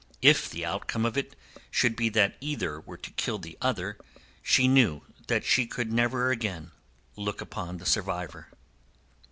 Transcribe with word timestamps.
If 0.23 0.49
the 0.49 0.65
outcome 0.65 1.05
of 1.05 1.15
it 1.15 1.35
should 1.69 1.95
be 1.95 2.09
that 2.09 2.35
either 2.41 2.79
were 2.81 2.97
to 2.97 3.11
kill 3.11 3.37
the 3.37 3.55
other, 3.61 3.99
she 4.41 4.67
knew 4.67 5.03
that 5.27 5.45
she 5.45 5.67
could 5.67 5.93
never 5.93 6.31
again 6.31 6.71
look 7.15 7.39
upon 7.39 7.77
the 7.77 7.85
survivor. 7.85 8.47